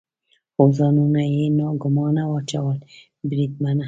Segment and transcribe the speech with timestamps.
[0.53, 2.77] خو ځانونه یې ناګومانه واچول،
[3.29, 3.79] بریدمنه.